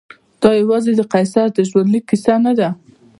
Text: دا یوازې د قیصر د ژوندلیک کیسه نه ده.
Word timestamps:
دا 0.41 0.51
یوازې 0.61 0.91
د 0.95 1.01
قیصر 1.13 1.47
د 1.53 1.59
ژوندلیک 1.69 2.03
کیسه 2.09 2.35
نه 2.45 2.53
ده. 2.59 2.69